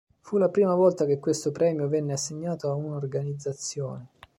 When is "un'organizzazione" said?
2.73-4.07